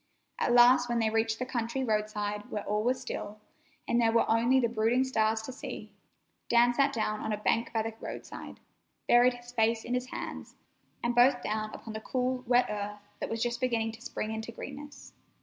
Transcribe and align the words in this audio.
At 0.39 0.51
last, 0.53 0.89
when 0.89 0.97
they 0.97 1.11
reached 1.11 1.37
the 1.37 1.45
country 1.45 1.83
roadside 1.83 2.49
where 2.49 2.63
all 2.63 2.81
was 2.83 2.99
still, 2.99 3.39
and 3.87 4.01
there 4.01 4.11
were 4.11 4.27
only 4.27 4.59
the 4.59 4.67
brooding 4.67 5.03
stars 5.03 5.43
to 5.43 5.51
see, 5.51 5.93
Dan 6.49 6.73
sat 6.73 6.91
down 6.91 7.19
on 7.19 7.31
a 7.31 7.37
bank 7.37 7.71
by 7.71 7.83
the 7.83 7.93
roadside, 8.01 8.59
buried 9.07 9.35
his 9.35 9.51
face 9.51 9.83
in 9.85 9.93
his 9.93 10.07
hands, 10.07 10.55
and 11.03 11.13
both 11.13 11.43
down 11.43 11.69
upon 11.75 11.93
the 11.93 12.01
cool, 12.01 12.43
wet 12.47 12.65
earth 12.67 12.99
that 13.19 13.29
was 13.29 13.43
just 13.43 13.61
beginning 13.61 13.91
to 13.91 14.01
spring 14.01 14.31
into 14.31 14.51
greenness. 14.51 15.13